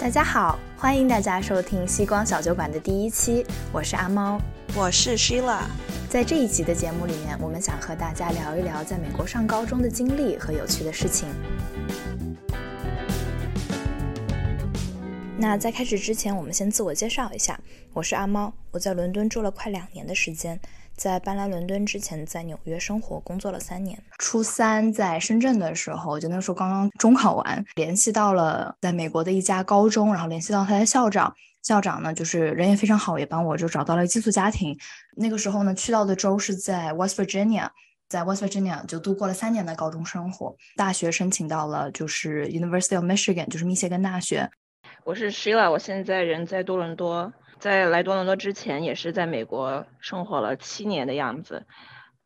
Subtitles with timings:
[0.00, 4.40] 大家好，欢迎大家收听西光小酒馆的第一期，我是阿猫，
[4.74, 5.60] 我是 Sheila。
[6.08, 11.28] 在这一集的节目里面，我们想和大家聊一聊在美国上高中的经历和有趣的事情。
[15.36, 17.60] 那在开始之前，我们先自我介绍一下，
[17.92, 20.58] 我是阿猫，我在伦敦住了快两年的时间。
[21.00, 23.98] 在搬来伦敦之前，在纽约生活工作了三年。
[24.18, 31.34] 初三在深圳的时候，就那时候刚刚中考完，联系到了在美国的一家高中，然后联系到他的校长。
[31.62, 34.78] 校长呢，就是人也非常好，也帮我就找到了寄宿家庭。
[35.16, 37.70] 那个时候呢，去到的州是在 West Virginia，
[38.06, 40.54] 在 West Virginia 就度过了三年的高中生活。
[40.76, 44.50] 大学申请到了就是 University of Michigan，就是密歇根大学。
[45.04, 47.32] 我是 Sheila，我现在人在多伦多。
[47.60, 51.66] 在来多伦多之前，也是在美国生活了七年的样子。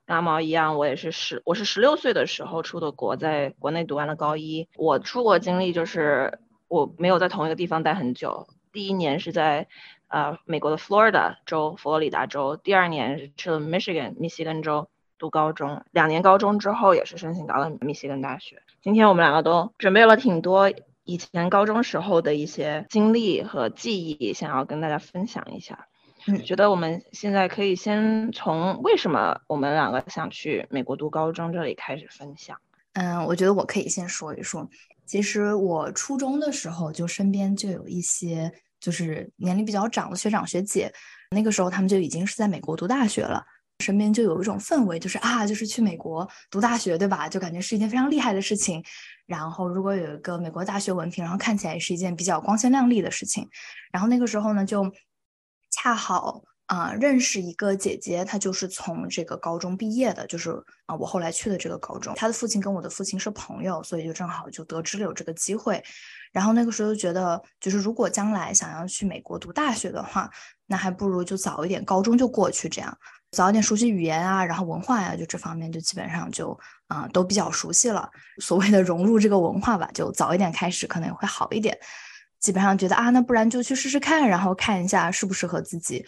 [0.07, 4.69] 阿毛一样，我也是十，我是十六岁的时候出的国，在国内读完了高一。
[4.77, 8.47] 我出国经历就是我没有在同一个地方待很久。
[8.71, 9.67] 第一年是在
[10.07, 12.57] 呃美国的 Florida 州，佛罗里达州。
[12.57, 15.83] 第二年是去了 Michigan 密西根州读高中。
[15.91, 18.63] 两年高中之后，也是申请到了密西根大学。
[18.83, 20.71] 今天我们两个都准备了挺多。
[21.05, 25.87] 以前高中时候的一些经历和记忆，想要跟大家分享一下。
[26.27, 32.59] 嗯，觉得我们现在可以先从为什么我们两个想去美国读高中这里开始分享。
[32.95, 34.67] 嗯，我觉得我可以先说一说。
[35.05, 40.91] 其实我初中的时候，就身边就有一些就是年龄比较长的学长学姐，
[41.31, 43.45] 那个时候他们就已经是在美国读大学了。
[43.81, 47.29] 身边就有一种氛围，就是啊，就是去美国读大学，对吧？
[47.29, 48.83] 就感觉是一件非常厉害的事情。
[49.27, 53.49] 然后，如果有一个美国大学文凭，然后看起来是一件比较光鲜亮丽的事情。
[53.91, 54.93] 然后那个时候呢，就
[55.71, 60.51] 恰好啊认识一个姐姐，她就是从这个高中毕业的，就是
[60.87, 62.15] 啊我后来去的这个高中。
[62.15, 65.83] 她的父亲跟我的父亲是朋友，所以就正好就得知了有这个机会。
[66.33, 70.29] 然后那个时候就觉得，就是如果将来想要去美国读大学的话，
[70.67, 72.99] 那还不如就早一点，高中就过去，这样
[73.31, 76.59] 早一点熟悉语言啊，然后文化呀，就这方面就基本上就
[76.89, 78.11] 啊都比较熟悉了。
[78.41, 81.79] 所谓的融入这个文化吧，就早一点开始可能也会好一点。
[82.41, 86.05] 基本上觉得啊，那不然就去试试看，然后看一下适不适合自己。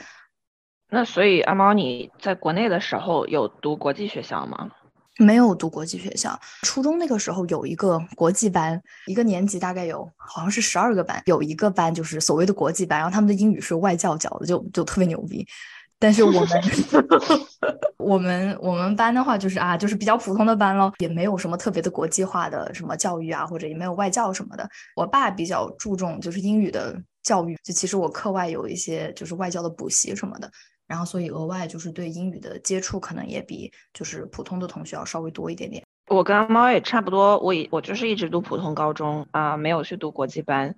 [0.88, 4.70] 那所以阿猫，你在国内的时候有读国际学校吗？
[5.18, 15.46] 没有读国际学校，初中那个时候有一个国际班，一个年级大概有好像是十二个班，有一个班就是所谓的国际班，然后他们的英语是外教教的，就就特别牛逼。
[15.98, 16.48] 但是我们
[17.96, 24.68] 我们我们班的话就是啊，就是比较普通的班咯，也没有什么特别的国际化的什么教育啊，或者也没有外教什么的。
[24.94, 30.50] 我爸比较注重就是英语的教育，就其实我课外有一些就是外教的补习什么的。
[30.86, 35.82] 然后，所以额外就是对英语的接触，可能也比就是普通的同学要稍微多一点点。
[36.08, 40.76] 我跟阿猫也差不多，我也我就是一直读普通高中啊，没有去读国际班，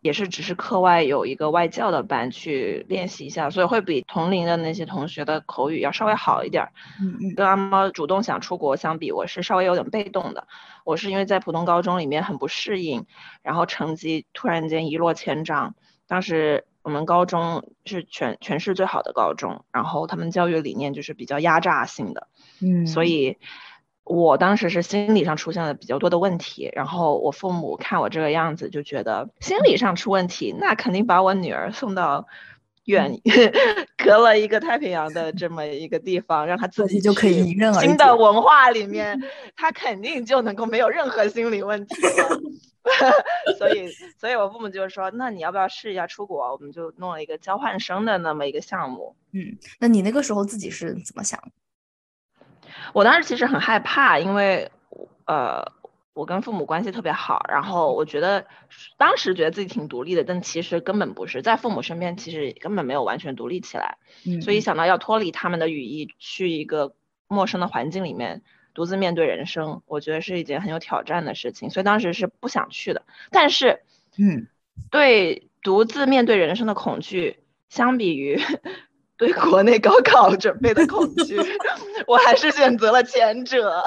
[0.00, 6.66] 也是只是课外有一个外教的班去练习一下，所以会比同龄的那些同学的口语要稍微好一点。
[6.98, 7.34] 嗯嗯。
[7.34, 10.48] 跟阿猫主动想出国相比，我是稍微有点被动的。
[10.86, 13.04] 我是因为在普通高中里面很不适应，
[13.42, 15.74] 然后成绩突然间一落千丈，
[16.08, 16.64] 当时。
[16.84, 22.28] 我们高中是全全市最好的高中，然后他们教育理念就是比较压榨性的，
[22.60, 23.38] 嗯，所以
[24.04, 32.26] 我当时是心理上出现了比较多的问题，然后我父母看我这个样子就觉得心理上出问题，那肯定把我女儿送到
[32.84, 33.10] 远
[33.96, 39.18] 隔了一个太平洋的这么一个地方，让他自己就可以迎刃而新的文化里面，
[39.56, 42.40] 他肯定就能够没有任何心理问题了。
[43.58, 46.52] 所以，所以我父母就是说，那你要不要试一下出国？
[46.52, 49.16] 我们就弄了一个交换生的那么一个项目。
[49.32, 51.42] 嗯，那你那个时候自己是怎么想？
[52.92, 54.70] 我当时其实很害怕，因为
[55.26, 55.64] 呃，
[56.14, 58.46] 我跟父母关系特别好，然后我觉得
[58.96, 63.98] 当时觉得自己挺独立的，但其实根本不是，在父母身边其实根本没有完全独立起来。
[64.24, 66.94] 嗯，所以想到要脱离他们的羽翼，去一个
[67.28, 68.42] 陌生的环境里面。
[68.74, 73.02] 独自面对人生，我觉得是一件很有挑战的事情，所以当时是不想去的。
[73.30, 73.82] 但是，
[74.18, 74.48] 嗯，
[74.90, 77.38] 对独自面对人生的恐惧，
[77.68, 78.36] 相比于
[79.16, 81.38] 对国内高考准备的恐惧，
[82.08, 83.84] 我还是选择了前者。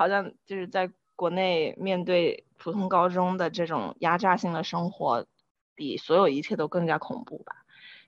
[0.00, 5.26] 好像就是在国内面对普通高中的这种压榨性的生活，
[5.74, 7.54] 比所有一切都更加恐怖吧。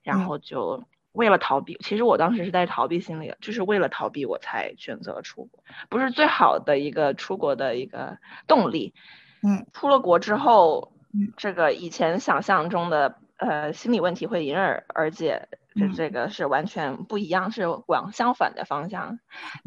[0.02, 0.84] 然后就。
[1.12, 8.16] 为了逃避，其实我当时是带逃避心理的，就是为了逃避我才选择了出国，不是最好的一个出国的一个
[8.46, 8.94] 动力。
[9.42, 10.94] 嗯，出了国之后，
[11.36, 19.18] 这个以前想象中的呃心理问题会迎刃而解，这这个是完全不一样，是往相反的方向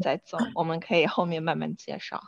[0.02, 0.38] 在走。
[0.56, 2.20] 我们可以后面慢慢介绍。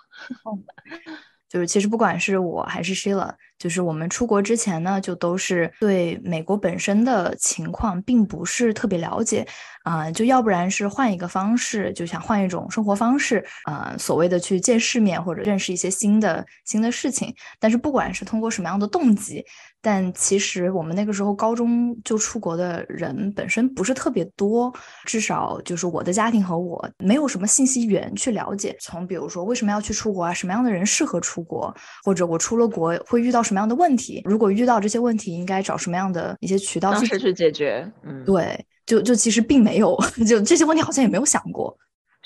[1.48, 9.46] 就是其实不管是我还是 Sheila，就是我们出国之前呢，就都是对美国本身的情况并不是特别了解，
[9.82, 17.34] 啊，就要不然是换一个方式，就想换一种生活方式，啊，所谓的去见世面或者认识一些新的新的事情。
[17.58, 19.44] 但是不管是通过什么样的动机。
[19.80, 28.76] 但其实我们那个时候高中就出国的人本身不是特别多，至少就是我的家庭和我没有什么信息源去了解。
[28.80, 31.72] 从比如说为什么要去出国啊，什么样的人适合出国，
[32.02, 37.90] 或者我出了国会遇到什么样的问题，如果遇到这些问题应该找什么样的一些渠道去解决。
[38.04, 39.96] 嗯，对，就就其实并没有，
[40.28, 41.74] 就这些问题好像也没有想过。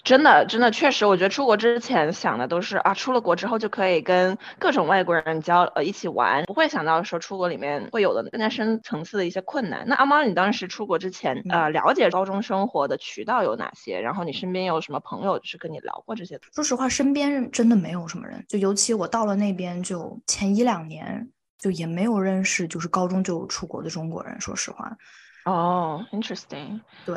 [0.05, 9.85] 真的，真的，确实，我觉得出国之前想的都是啊，出了国之后就可以跟各种外国人交呃一起玩，不会想到说出国里面会有的更加深层次的一些困难。
[9.87, 14.01] 那阿猫，你当时出国之前，呃，了解高中生活的渠道有哪些？
[14.01, 16.41] 然后你身边有什么朋友是跟你聊过这些？
[16.53, 24.41] 说实话，身边真的没有什么人，就尤其我到了那边，就前一两年，就也没有认识就是高中就出国的中国人。
[24.41, 24.97] 说实话。
[25.45, 26.81] 哦，interesting。
[27.07, 27.17] 对。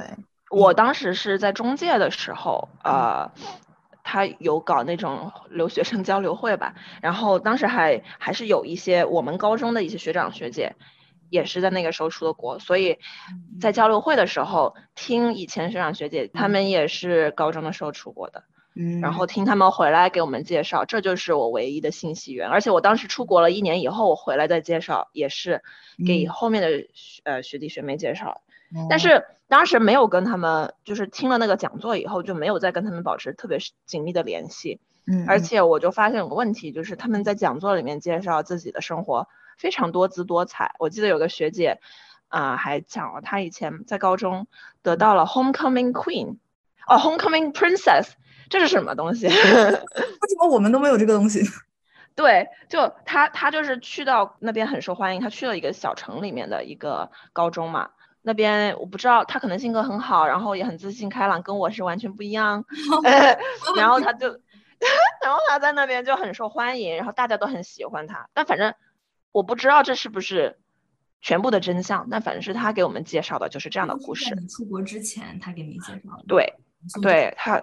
[0.51, 3.31] 我当时是在中介的时候，呃，
[4.03, 10.75] 他有搞那种留学生交流会吧，然后当时还还是有一些我们高中的一些学长学姐，
[11.31, 12.99] 也是在那个时候出的国，所以
[13.59, 18.43] 在交流会的时候听以前学长学姐他们也是高中的时候出国的，
[18.75, 25.63] 嗯，然后听他们回来给我们介绍，这就是我唯一的信息源，而且我当时出国了一年以后，我回来再介绍，也是
[26.05, 26.69] 给后面的
[27.23, 28.41] 呃学弟学妹介绍。
[28.89, 34.79] 但是当时没有跟他们，就是听了那个讲座以后，就没有再跟他们保持特别紧密的联系。
[35.07, 39.27] 嗯，而且我就发现有个问题，就是他们在讲座里面介绍自己的生活
[39.57, 40.73] 非常多姿多彩。
[40.79, 41.79] 我记得有个学姐，
[42.27, 44.47] 啊，还讲了她以前在高中
[44.81, 46.37] 得到了 homecoming queen，
[46.87, 48.13] 哦，homecoming princess，
[48.49, 49.27] 这是什么东西？
[49.29, 51.43] 为什么我们都没有这个东西？
[52.15, 57.91] 对，就她，她就是去到那边很受欢迎，她去了一个小城里面的一个高中嘛。
[58.27, 62.65] 那边我不知道，他可能性格很好，然后也很自信开朗，跟我是完全不一样。
[63.77, 64.27] 然后他就，
[65.23, 68.27] 然后他在那边就很受欢迎，然后大家都很喜欢他。
[68.33, 68.73] 但反正
[69.31, 70.57] 我不知道这是不是
[71.21, 74.35] 全部的真相，但反正是他给我们介绍的就是这样的故事。
[74.49, 76.23] 出国之前他给你介绍的。
[76.27, 76.55] 对，
[77.03, 77.61] 对他，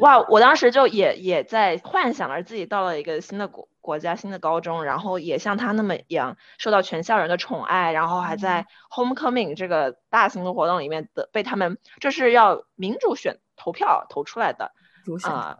[0.00, 3.68] 哇，我当时就也也在幻想着自己到了一个新的国。
[3.84, 14.72] 国家新的高中，然后也像他那么一样受到全校人的宠爱，然后还在 homecoming 这个大型的活动里面的被他们，这是要民主选投票投出来的
[15.24, 15.58] 啊，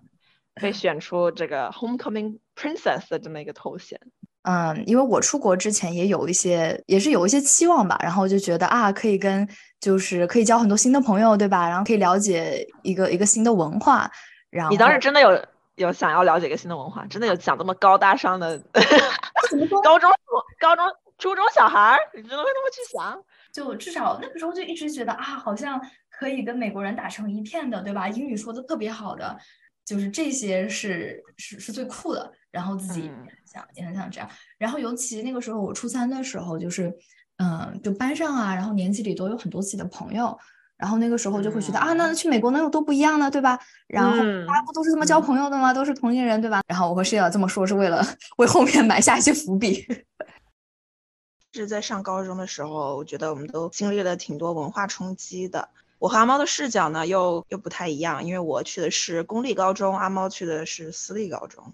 [0.54, 4.00] 被选出这个 homecoming princess 的这么一个头衔。
[4.44, 9.46] 嗯，因为我出国之前也有一些，也是有一些期望吧，然后就觉得啊，可以跟
[9.80, 11.68] 就是可以交很多新的朋友，对吧？
[11.68, 14.10] 然后可以了解一个一个新的文化。
[14.48, 15.28] 然后你当时真的有？
[15.76, 18.58] 有想要了解一个新的文化，真的有讲这么高大上的
[19.82, 20.10] 高中、
[20.58, 20.84] 高中、
[21.18, 23.22] 初中小孩儿，你真的会那么去想？
[23.52, 25.80] 就至少那个时候就一直觉得啊，好像
[26.10, 28.08] 可以跟美国人打成一片的，对吧？
[28.08, 29.36] 英语说的特别好的，
[29.84, 32.32] 就是这些是是是最酷的。
[32.50, 33.10] 然后自己
[33.44, 34.30] 想也很想这样。
[34.58, 36.94] 然后尤其那个时候我初三的时候，就是
[37.38, 40.38] 嗯，就班上啊，然后年级里都有很多自己的朋友。
[40.76, 43.58] 然后那个时候就会觉得啊，那去美国能有多不一样呢，对吧？
[43.86, 44.16] 然后
[44.46, 45.72] 大家不都是这么交朋友的吗？
[45.72, 46.60] 都是同龄人，对吧？
[46.66, 48.04] 然后我和室友这么说，是为了
[48.38, 49.86] 为后面埋下一些伏笔。
[51.54, 55.68] 是在上高中的时候，我觉得我们都经历了挺多文化冲击的。
[56.00, 61.72] 我和阿猫的视角呢，又又不太一样，因为我去的是公立高中，阿猫去的是私立高中。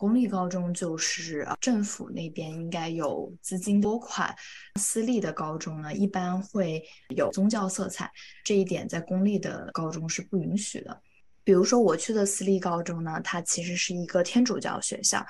[0.00, 4.34] 公立高中就是政府那边应该有资金拨款，
[4.76, 6.82] 私立的高中呢一般会
[7.14, 8.10] 有宗教色彩，
[8.42, 11.02] 这一点在公立的高中是不允许的。
[11.44, 15.22] 比如说我去的私立高中呢，它其实是一个天主教学校，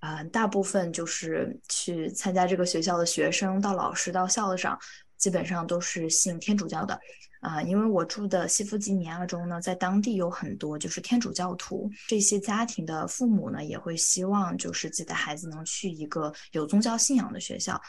[0.00, 4.76] 啊，大部分就是去参加这个学校的学生到老师到校长，
[5.16, 6.98] 基本上都是信天主教的。
[7.42, 17.80] 啊，因为我住的西弗吉尼亚州呢，在当地有很多就是天主教徒，这些家庭的父母呢，也会希望就是自己的孩子能去一个有宗教信仰的学校。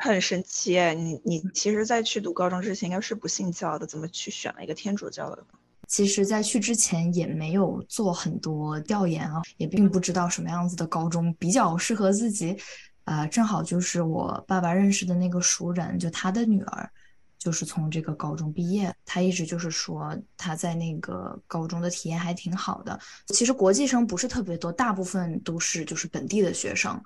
[0.00, 5.44] 很神奇哎，你你其实，在去读高中之前应该是不信教的，怎么去选了一个天主教的？
[5.86, 12.56] 其实，在去之前也没有做很多调研啊，也并不知道什么样子的高中比较适合自己。
[13.04, 16.90] 啊，正好就是我爸爸认识的那个熟人，就他的女儿。
[17.36, 22.98] 就是从这个高中毕业，他一直就是说他在那个高中的体验还挺好的。
[23.26, 26.98] 其实国际生不是特别多，大部分都是就是本地的学生，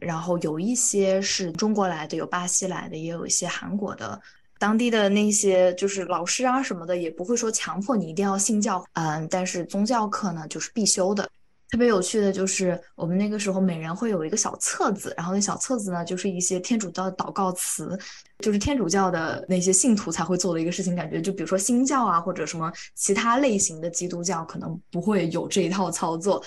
[0.00, 4.18] 然后有一些是中国来的，有巴西来的，也有一些韩国的。
[4.58, 11.28] 当地的那些就是老师啊什么的，也不会说强迫你一定要信教，嗯，但是宗教课呢就是必修的。
[11.74, 17.98] 特别有趣的就是，我们那个时候每人会有一个小册子，然后那小册子呢，就是一些天主教的祷告词，
[18.38, 20.94] 就是天主教的那些信徒才会做的一个事情。
[20.94, 26.40] 感觉就比如说新教啊，或者什么其他类型的基督教，可能不会有这一套操作。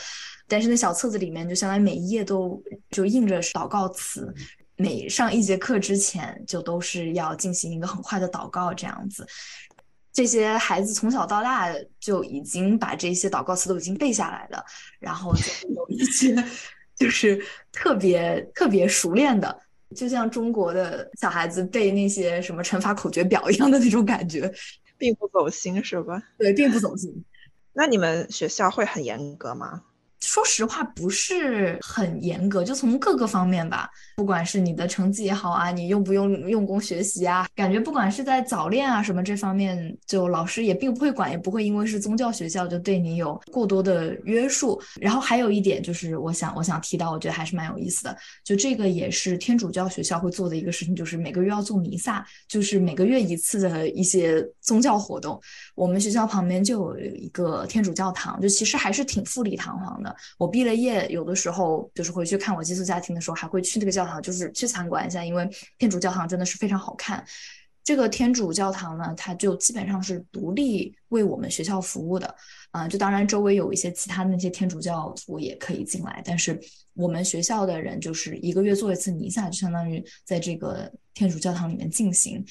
[0.48, 4.34] 但是那小册子里面，就相当于每一页都就印着祷告词，
[4.78, 9.28] 每上一节课之前，就都是要进行一个很快的祷告，这样子。
[10.18, 14.66] 这些孩子从小到大就已经把这些祷告词都已经背下来了，
[14.98, 15.32] 然后
[15.76, 16.36] 有一些
[16.96, 17.40] 就是
[17.72, 19.56] 特别特别熟练的，
[19.96, 24.52] 就像中国的小孩子背那些什么乘法口诀表一样的那种感觉，
[24.98, 26.20] 并不走心是吧？
[26.40, 27.24] 对，并不走心。
[27.74, 29.84] 那你们学校会很严格吗？
[30.22, 44.82] 说实话，不是很严格，就从各个方面吧，不管是你的成绩也好啊，你用不用用功学习啊，感觉不管是在早恋啊什么这方面，就老师也并不会管，也不会因为是宗教学校就对你有过多的约束。
[45.00, 55.40] 然后还有一点就是，我想我想提到，我觉得还是蛮有意思的，就这个也是天主教学校会做的一个事情，就是每个月要做弥撒，就是每个月一次的一些宗教活动。
[55.78, 60.14] 我们学校旁边就有一个天主教堂，就其实还是挺富丽堂皇的。
[60.40, 67.24] 我毕了业，有的时候就是回去看我寄宿家庭的时候，还会去那个教堂，就是去参观一下，因为天主教堂真的是非常好看。
[67.84, 72.36] 这个天主教堂呢，它就基本上是独立为我们学校服务的，
[72.72, 76.60] 啊，就当然周围有一些其他的那些天主教徒也可以进来，但是
[76.96, 82.44] 我们学校的人就是一个月做一次弥撒，就相当于在这个天主教堂里面进行，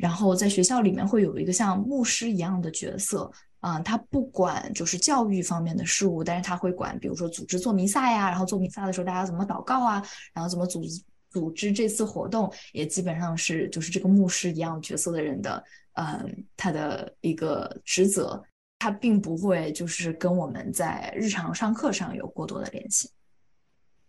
[0.00, 3.30] 然后在学校里面会有一个像牧师一样的角色。
[3.60, 10.02] 啊，他不管就是教育方面的事务，但是他会管，比如说组织做弥撒呀，然后做弥撒的时候大家怎么祷告啊，
[10.32, 18.42] 然后怎么组织组织这次活动，也基本上是就是这个牧师一样角色的人的，嗯，他的一个职责，
[18.78, 23.10] 他并不会就是跟我们在日常上课上有过多的联系。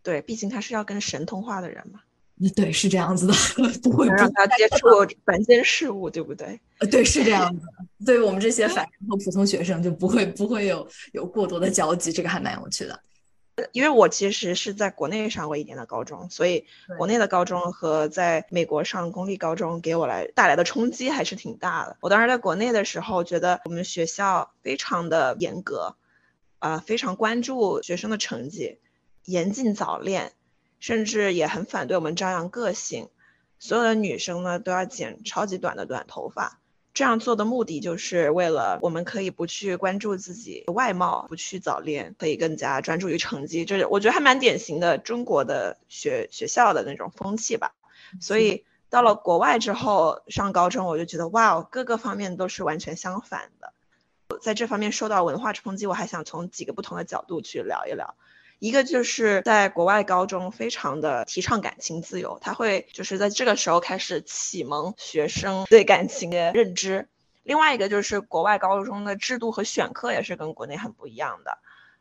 [0.02, 2.00] 对，毕竟他是要跟神通话的人嘛。
[2.50, 3.34] 对，是这样子的，
[3.84, 4.88] 不会让他接触
[5.26, 6.60] 凡间事物，对不对？
[6.80, 8.06] 呃，对，是这样子的。
[8.06, 13.00] 对于我们这些凡人和普通学生，就不会不会有有过多的交集，这个还蛮有趣的。
[13.74, 16.66] 因为我其实是在国内上过一年的高中，所以
[16.98, 21.98] 国内的高中和在美国上公立高中给我来带来的冲击还是挺大的。
[22.02, 25.96] 我当时在国内的时候，觉得我们学校非常的严格，
[26.58, 28.80] 啊，非常关注学生的成绩，
[29.26, 30.32] 严禁早恋。
[30.82, 33.08] 甚至也很反对我们张扬个性，
[33.60, 36.60] 所有的女生呢都要剪超级短的短头发。
[36.94, 43.64] 这样做的目的就是为了我们可以不去关注自己外貌，不去早恋，可以更加专注于成绩。
[43.64, 47.74] 就是我觉得还蛮典型的中国的学学校的那种风气吧。
[48.20, 53.72] 所以到了国外之后上高中，我就觉得哇，各个方面都是完全相反的。
[54.42, 58.16] 在这方面受到文化冲击，我还想从几个不同的角度去聊一聊。
[58.62, 67.08] 一个就是在国外高中非常的提倡感情自由，他会就是在这个时候开始启蒙学生对感情的认知。
[67.42, 71.58] 另外一个就是国外高中的制度和选课也是跟国内很不一样的，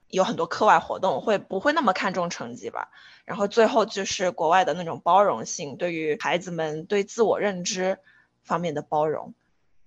[0.09, 2.90] 有很多课外活动会不会那么看重成绩吧？
[3.25, 7.97] 然后最后就是国外的那种包容性，对于孩子们对自我认知
[8.43, 9.33] 方面的包容。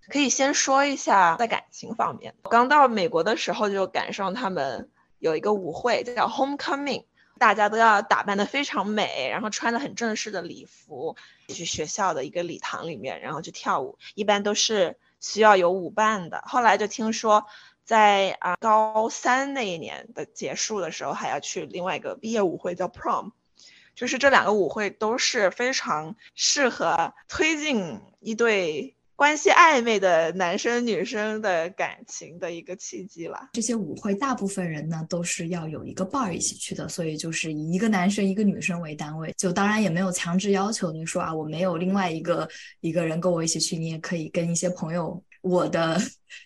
[0.10, 4.90] 可以先说一下在感情方面，刚到美国的时候就赶上他们。
[5.24, 7.06] 有一个舞会叫 Homecoming，
[7.40, 11.16] 大家都要打扮的非常美，然后穿的很正式的礼服，
[11.48, 13.98] 去学校的一个礼堂里面，然后去跳舞。
[14.16, 16.44] 一般都是需要有舞伴的。
[16.46, 17.46] 后来就听说，
[17.86, 23.32] 在啊高三那一年的结束的时候，还要去另外一个毕业舞会叫 Prom，
[23.96, 28.98] 就是这两个舞会都是非常适合推进一对。
[29.24, 33.40] 关系暧昧的男生女生的感情的一个契机了。
[33.54, 39.34] 这些舞会大部分人呢都是要有一个伴儿一起去的，所以就是以一个男生一个女生为单位。
[39.38, 42.46] 就当然也没有强制要求你说啊，我没有另外一个
[42.82, 45.24] 一个人跟我一起去，你也可以跟一些朋友。
[45.40, 45.98] 我的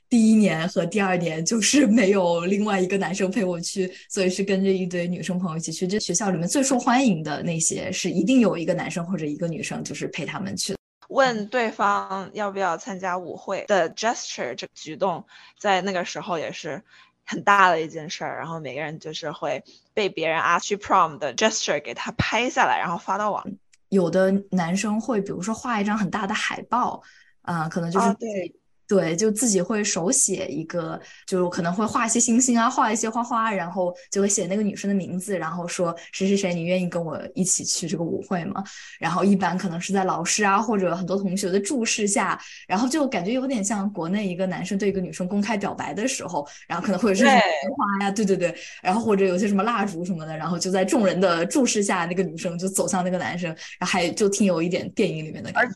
[0.07, 5.87] 第一年和第二年就是没有另外一个男生陪我去，所以是跟着一堆女生朋友一起去。
[5.87, 10.76] 这学校里面最受欢迎的那些是一定有一个男生或者一个女生，就是陪他们去。
[11.09, 15.25] 问对方要不要参加舞会的 gesture 这举动，
[15.59, 16.83] 在那个时候也是
[17.25, 18.37] 很大的一件事儿。
[18.37, 23.45] 然后每个人就是会被别人 ask 去 prom 的 gesture 给他拍下来，然后发到网。
[23.89, 27.01] 有的男生会比如说画一张很大的海报，
[27.41, 28.53] 啊，可能就是对
[28.87, 38.63] 对，就自己会手写一个，就可能会画一些星星啊，画一些花花，然后就会写那个女生的名字，然后说谁谁谁，你愿意跟我一起去这个舞会吗？
[38.97, 55.75] 然后一般可能是在老师啊或者很多同学的注视下，然后就感觉有点像国内一个男生对一个女生公开表白的时候，然后可能会有什么花呀，对对对，然后或者有些什么蜡烛什么的，然后就在众人的注视下，那个女生就走向那个男生，然后还就挺有一点电影里面的感觉。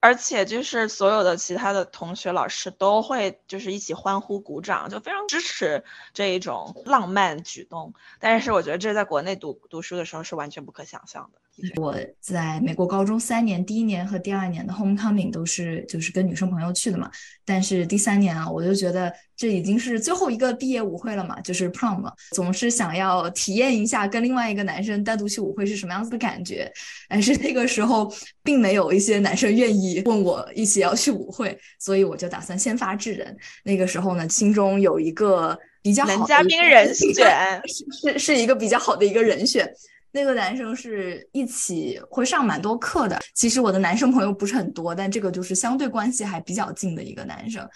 [0.00, 7.94] 而且就是所有的其他的同学、老师都会就是一起欢呼、鼓掌，就非常支持这一种浪漫举动。
[8.20, 11.40] 但是我觉得这在国内读读书的时候是完全不可想象的。
[11.76, 17.10] 我在美国高中三年，第一年和第二年的 homecoming 都是就是跟女生朋友去的嘛。
[17.44, 22.14] 但是第三年啊，我就觉得这已经是最后一个毕业舞会了嘛，就是 prom 了。
[22.30, 26.70] 总是想要体验一下跟另外一个男生单独去舞会是什么样子的感觉。
[27.08, 28.12] 但是那个时候
[28.44, 33.36] 并没有一些男生愿意问我一起要去舞会，所以我就打算先发制人。
[33.64, 39.68] 那个时候呢，心中有一个比较好的嘉宾人选，是是是一个比较好的一个人选。
[40.12, 43.18] 那个男生是一起会上蛮多课的。
[43.34, 47.68] 其实我的男生朋友不是很多，但这个就是相对关系还比较近的一个男生。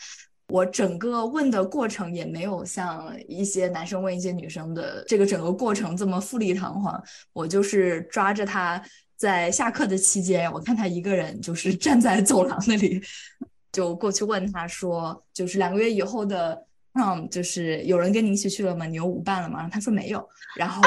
[0.48, 7.02] 我整个问的过程也没有像一些男生问一些女生的这个整个过程这么富丽堂皇。
[7.32, 8.82] 我就是抓着他
[9.16, 13.00] 在下课的期间，我看他一个人就是 站在走廊那里，
[13.72, 18.84] 就过去问他说：“就是两个月以后的嗯就是有人跟你一起去了吗？
[18.84, 20.28] 你有舞伴了吗？”他说没有。
[20.56, 20.82] 然后。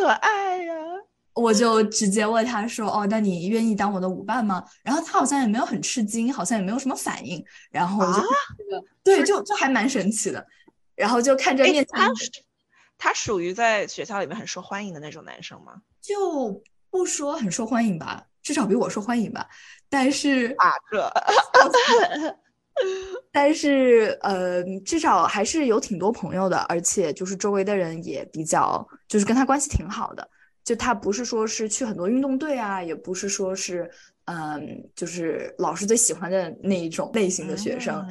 [0.00, 0.74] 可爱呀！
[1.34, 7.44] 我就直接问他说：“哦，那你愿意当我的舞伴吗？”然后他好像也没有很吃惊，好像也没有什么反应。
[7.70, 8.22] 然后就
[9.04, 10.44] 对，就就还蛮神奇的。
[10.94, 12.00] 然后就看着面前，
[12.98, 15.74] 他属于在学校里面很受欢迎的那种男生吗？
[16.00, 19.48] 就不说很受欢迎吧，至少比我受欢迎吧。
[19.88, 21.12] 但是啊，这。
[23.32, 30.28] 但是，呃，至少还是有挺多朋友的，而且就是周围的人也比较，就是跟他关系挺好的。
[30.64, 33.90] 就他不是说是去很多运动队啊，也不是说是，
[34.24, 38.04] 嗯，就是老师最喜欢的那一种类型的学生。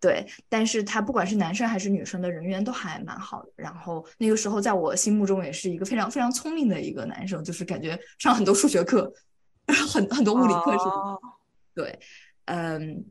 [0.00, 3.50] 对，但是他不管是男生还是女生的人缘都还蛮好的。
[3.56, 9.12] 然后那个时候在我心目中也是一个非常非常聪明的一个男生，就是感觉上很多数学课，
[9.92, 10.84] 很很多物理课是。
[11.74, 11.98] 对，
[12.46, 13.04] 嗯。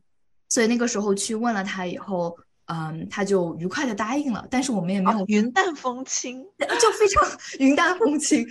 [0.49, 2.35] 所以那个时候去问了他以后，
[2.65, 4.45] 嗯，他就愉快的答应了。
[4.49, 7.27] 但是我们也没有云淡风轻， 就非常
[7.59, 8.45] 云淡风轻，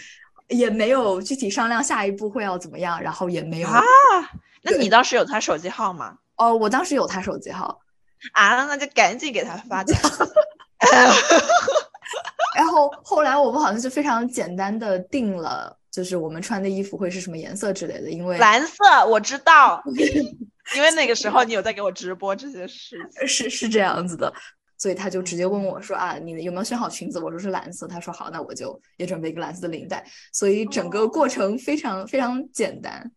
[0.49, 3.83] 也没有具体商量下一步会要怎么样，然后也没有啊。
[4.63, 6.17] 那你当时有他手机号吗？
[6.37, 7.81] 哦，我当时有他手机号
[8.33, 9.97] 啊，那就赶紧给他发掉。
[12.57, 19.83] 然后后来我们好像就非常简单的定了，就是我们穿的衣服会是什么颜色之类的，因为蓝色我知道。
[20.77, 24.33] 因为那个时候你有在给我直播这些事，是是这样子的，
[24.77, 27.19] 所以他就直接问我说啊，你有没有选好裙子？
[27.19, 30.05] 我说是蓝色，他说好，那我就也准备一个蓝色的领带。
[30.33, 33.11] 所以整个过程非常非常简单，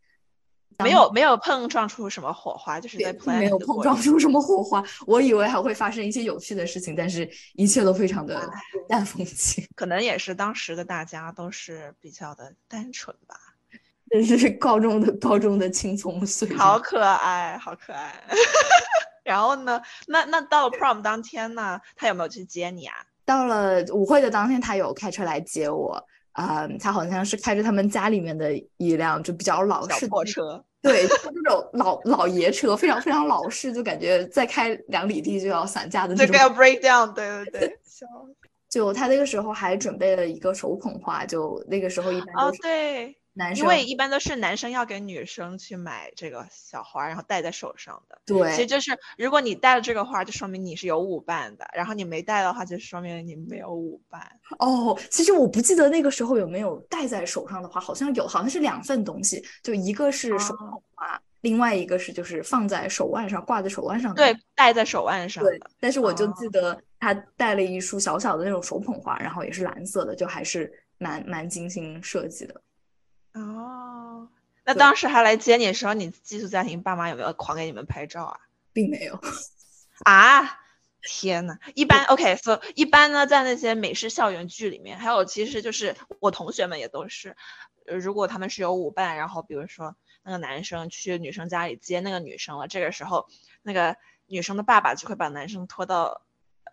[0.80, 4.84] 没有没有碰撞出什么火花，就是在没有碰撞出什么火花。
[5.06, 8.50] 我以为还会发生一些有趣的事情，但是一切都非常的
[8.88, 9.64] 淡风轻。
[9.76, 13.36] 可能也是当时的大家都是比较的单纯吧。
[14.12, 18.13] 这是 高中的高中的青葱岁月，好可爱，好可爱。
[19.24, 19.82] 然后呢？
[20.08, 21.80] 那那到了 prom 当天呢？
[21.95, 22.95] 他有没有去接你啊？
[23.24, 26.04] 到了舞会的当天，他有开车来接我。
[26.34, 36.34] 啊，他好像是开着他们家里面的一辆就比较老式破车，对，这种老老爷车，非常非常老式，就感觉再开两里地就要散架的那种。
[36.38, 37.80] 要 break down，对 对对。
[38.69, 43.17] 就他那个时候还准备了一个手捧花，就那个时候一般都是对。
[43.34, 48.22] 男生因为一般都是男生要给女生去买这个小花，然后戴在手上的。
[48.26, 54.22] 对，其实就是如果你戴了这个花，就说明你是有舞伴的；然后你没戴的话，就说明你没有舞伴。
[54.60, 64.22] 哦，其实我不记得那个时候有没有戴在手上的花，好像有，好像是两份东西，就一个是手捧花，另外一个是就是放在手腕上，挂在手腕上的。
[64.22, 65.41] 对，戴在手腕上。
[65.41, 72.62] 对，但是我就记得他戴了一束小小的那种手捧花，然后也是蓝色的，就还是蛮蛮精心设计的。
[73.34, 74.28] 哦，
[74.65, 78.39] 那当时还来接你的时候，你寄宿家庭爸妈有没有狂给你们拍照啊？
[78.74, 79.20] 并没有
[80.06, 80.60] 啊！
[81.02, 87.36] 天呐，一般 OK，so 一般呢，在那些美式校园剧里面，还有其实就是我同学们也都是，
[87.86, 93.28] 如果他们是有舞伴，然后比如说那个男生去女生家里接那个女生了，这个时候
[93.62, 96.22] 那个女生的爸爸就会把男生拖到。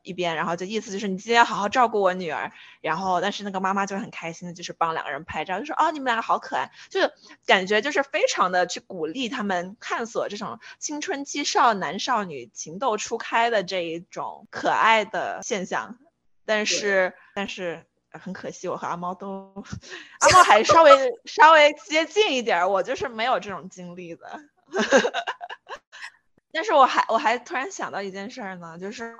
[0.09, 2.51] 一边，然后就意思就是你今天要好好照顾我女儿。
[2.81, 7.01] 然后，但是那个妈妈就很开心的，就是帮两个人拍照，就说哦，你们两个好可爱，就
[7.45, 15.99] 感觉就是非常的去鼓励他们探索这种青春期少男少女情窦初开的这一种可爱的现象。
[16.47, 19.53] 但是，但是很可惜，我和阿猫都，
[20.21, 20.91] 阿猫还稍微
[21.27, 24.41] 稍微接近一点，我就是没有这种经历的。
[26.59, 29.15] 但是我还我还突然想到一件事儿呢，就是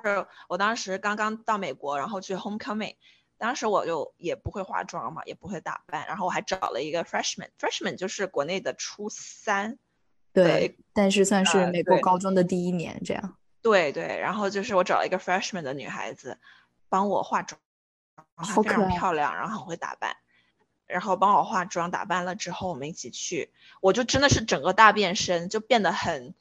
[0.49, 2.97] 我当时刚刚到美国，然后去 homecoming，
[3.37, 9.79] 当时我就也不会化妆嘛，也不会打扮，然后我还找了一个 freshman，freshman 就是国内的初三，
[10.33, 13.37] 对，但是算是美国高中的第一年这样。
[13.61, 16.37] 对对，然后就是我找了一个 freshman 的女孩子
[16.89, 17.57] 帮我化妆，
[18.35, 20.17] 好非常漂亮，然后很会打扮，
[20.87, 23.49] 然后帮我化妆打扮了之后，我们一起去，
[23.79, 26.35] 我就真的是整个大变身，就变得很。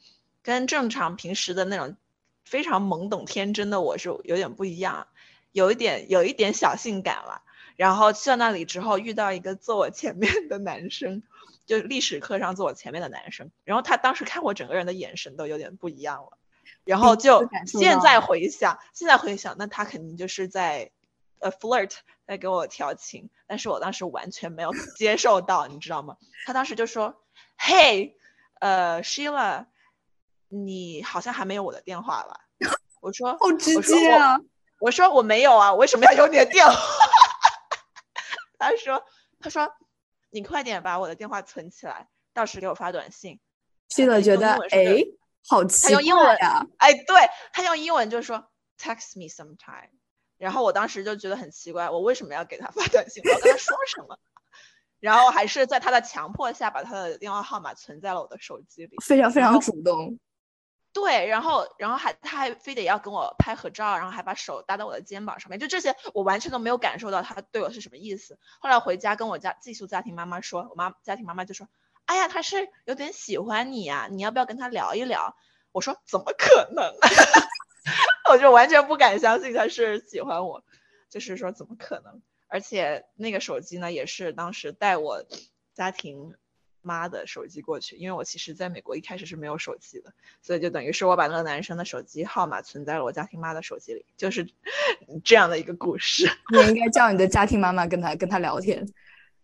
[0.48, 1.94] 跟正常平时的那种
[2.42, 5.06] 非常懵懂天真的我是有点不一样，
[5.52, 7.42] 有一点有一点小性感了。
[7.76, 11.22] 然后去到那里之后，遇到一个坐我前面的男生，
[11.66, 13.50] 就历史课上坐我前面的男生。
[13.64, 16.38] 然后他当时看我整个人的眼神都有点不一样了。
[16.82, 20.90] 然后就现在回想，现在回想，那他肯定就是在
[21.40, 21.92] 呃 flirt，
[22.26, 23.28] 在给我调情。
[23.46, 26.16] 但是我当时完全没有接受到，你知道吗？
[26.46, 27.22] 他当时就说
[27.58, 28.16] ：“嘿，
[28.60, 29.66] 呃，Sheila。”
[30.48, 32.40] 你好像还没有我的电话吧？
[33.00, 34.38] 我说 好直接啊！
[34.80, 36.74] 我说我没有啊，为什么要有你的电话？
[38.58, 39.04] 他说
[39.40, 39.72] 他说
[40.30, 43.40] 你快点把我的电话存起来，到时给我发短信。
[43.88, 45.02] 去了觉得哎，
[45.48, 46.66] 好奇他用英文呀？
[46.78, 47.16] 哎，对
[47.52, 49.90] 他用英文就说 text me sometime。
[50.36, 53.22] 然后我当时就觉得很奇怪，我为什么要给他发短信？
[53.24, 54.18] 我要跟他说什么？
[55.00, 60.18] 然后还是在他的强迫下，把他的电话号码存在了我的手机里，非常非常主动。
[60.92, 68.38] 对，然后，然后还他还非得要跟我拍合照，然后还把手搭到我的肩膀上面，就这些我完全都没有感受到他对我是什么意思。
[68.60, 71.68] 后来回家跟我家寄宿家庭妈妈说，我妈家庭妈妈就说
[72.06, 75.36] ：“哎呀，他是有点喜欢你呀，你要不要跟他聊一聊？”
[75.72, 76.92] 我说：“怎么可能？”
[78.30, 80.64] 我就完全不敢相信他是喜欢我，
[81.08, 82.22] 就是说怎么可能？
[82.48, 85.24] 而且那个手机呢，也是当时带我
[85.74, 86.34] 家庭。
[86.88, 94.48] 妈的手机过去，因为我其实在美国一开始是没有手机的，所以就等于是我把那个男生的手机号码存在了我家庭妈的手机里，就是
[95.22, 96.26] 这样的一个故事。
[96.50, 98.86] 你应该叫你的家庭妈妈跟他跟他聊天，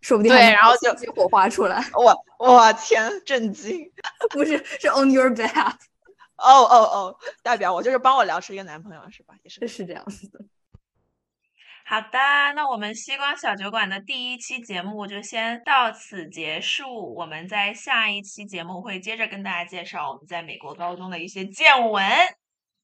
[0.01, 1.85] 说不定对，然后就火花出来。
[1.93, 3.93] 我我天，震惊！
[4.31, 5.75] 不是，是 on your behalf。
[6.37, 9.35] 哦哦哦，代表我就是帮我聊出一个男朋友是吧？
[9.45, 10.41] 也是是这样子的。
[11.87, 12.19] 好的，
[12.57, 17.15] 那我们西光小酒馆的第一期节目就先到此结束。
[17.15, 22.03] 我们在下一期节目会接着跟大家介绍我们在美国高中的一些见闻。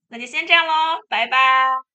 [0.08, 1.80] 那就先这样喽，拜拜。